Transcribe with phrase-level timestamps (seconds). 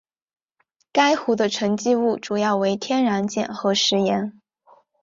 [0.91, 4.41] 该湖的沉积物主要为天然碱和石盐。